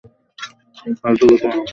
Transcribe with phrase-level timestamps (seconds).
[0.03, 1.69] অহ, ফালতু কথা বইলেননা।